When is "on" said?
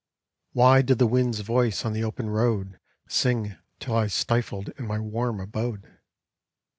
1.85-1.93